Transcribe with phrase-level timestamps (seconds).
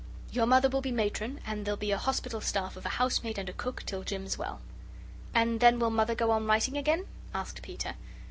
[0.31, 3.47] Your Mother will be Matron, and there'll be a hospital staff of a housemaid and
[3.47, 4.59] a cook till Jim's well."
[5.31, 7.93] "And then will Mother go on writing again?" asked Peter.